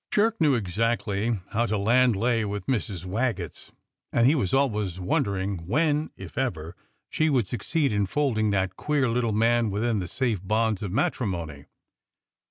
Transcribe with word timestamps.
Jerk 0.09 0.41
knew 0.41 0.55
exactly 0.55 1.39
how 1.51 1.67
the 1.67 1.77
land 1.77 2.15
lay 2.15 2.43
with 2.43 2.65
Mrs. 2.65 3.05
Wag 3.05 3.35
getts, 3.35 3.71
and 4.11 4.25
he 4.25 4.33
was 4.33 4.51
always 4.51 4.99
wondering 4.99 5.67
when 5.67 6.09
(if 6.17 6.39
ever) 6.39 6.75
she 7.07 7.29
would 7.29 7.45
succeed 7.45 7.93
in 7.93 8.07
folding 8.07 8.49
that 8.49 8.75
queer 8.77 9.07
little 9.07 9.31
man 9.31 9.69
within 9.69 9.99
the 9.99 10.07
safe 10.07 10.41
bonds 10.43 10.81
of 10.81 10.91
matrimony. 10.91 11.65